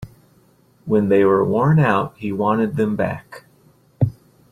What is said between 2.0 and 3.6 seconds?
he wanted them back.